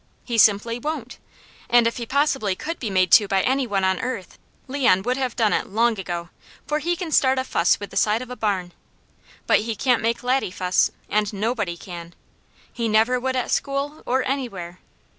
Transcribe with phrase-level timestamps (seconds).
[0.23, 1.19] He simply won't.
[1.69, 5.15] And if he possibly could be made to by any one on earth, Leon would
[5.15, 6.29] have done it long ago,
[6.65, 8.71] for he can start a fuss with the side of a barn.
[9.45, 12.15] But he can't make Laddie fuss, and nobody can.
[12.73, 14.79] He NEVER would at school, or anywhere.